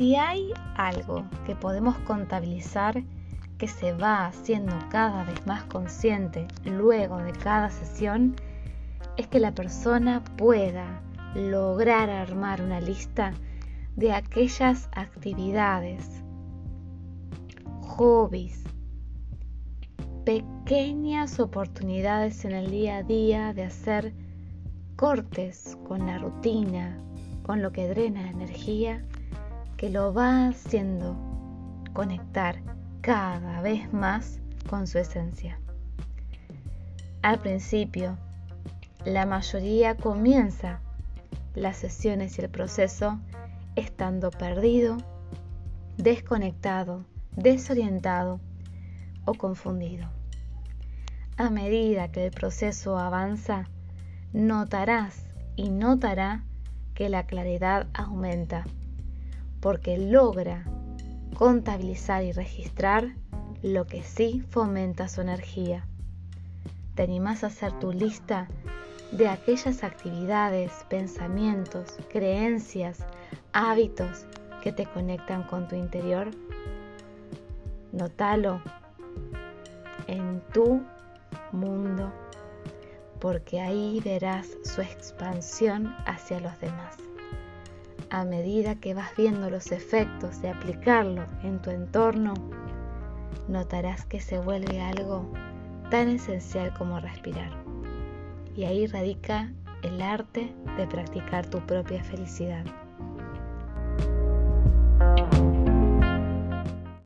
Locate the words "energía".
28.30-29.04, 65.20-65.86